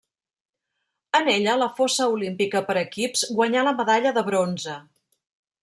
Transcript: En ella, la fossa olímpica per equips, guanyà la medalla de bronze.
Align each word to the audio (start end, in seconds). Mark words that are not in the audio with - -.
En 1.19 1.27
ella, 1.33 1.53
la 1.63 1.67
fossa 1.81 2.07
olímpica 2.15 2.63
per 2.71 2.77
equips, 2.83 3.25
guanyà 3.41 3.67
la 3.69 3.77
medalla 3.83 4.15
de 4.17 4.25
bronze. 4.31 4.83